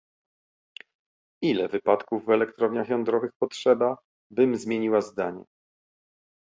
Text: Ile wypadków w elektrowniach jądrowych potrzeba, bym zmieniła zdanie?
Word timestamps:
Ile 1.43 1.67
wypadków 1.67 2.25
w 2.25 2.29
elektrowniach 2.29 2.89
jądrowych 2.89 3.31
potrzeba, 3.39 3.97
bym 4.31 4.55
zmieniła 4.55 5.01
zdanie? 5.01 5.43